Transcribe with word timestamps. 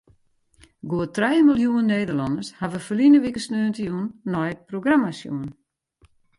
Goed 0.93 1.11
trije 1.17 1.43
miljoen 1.49 1.85
Nederlanners 1.93 2.49
hawwe 2.63 2.81
ferline 2.87 3.19
wike 3.25 3.45
sneontejûn 3.45 4.11
nei 4.33 4.51
it 4.55 4.67
programma 4.69 5.11
sjoen. 5.19 5.49